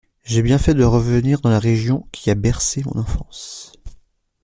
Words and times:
J’ai 0.23 0.41
bien 0.41 0.57
fait 0.57 0.73
de 0.73 0.83
revenir 0.83 1.41
dans 1.41 1.51
la 1.51 1.59
région 1.59 2.07
qui 2.11 2.31
a 2.31 2.33
bercé 2.33 2.81
mon 2.85 2.99
enfance. 2.99 3.73